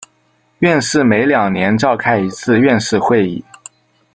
[0.57, 3.45] 院士每两年召开一次院士会议。